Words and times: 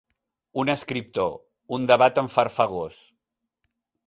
Un 0.61 0.71
escriptor, 0.75 1.29
un 1.79 1.85
debat 1.93 2.23
enfarfegós. 2.25 2.99